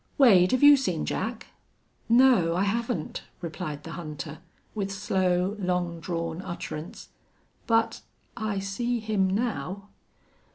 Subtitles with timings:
[0.17, 1.45] "Wade, have you seen Jack?"
[2.09, 4.39] "No I haven't," replied the hunter,
[4.73, 7.09] with slow, long drawn utterance.
[7.67, 8.01] "But
[8.35, 9.89] I see him now."